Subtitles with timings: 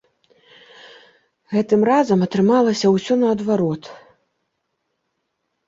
[1.57, 3.83] Гэтым разам атрымалася ўсё наадварот.